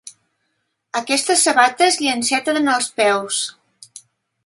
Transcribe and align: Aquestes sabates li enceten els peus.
Aquestes 1.01 1.45
sabates 1.49 2.01
li 2.01 2.11
enceten 2.17 2.73
els 2.77 2.91
peus. 3.03 3.47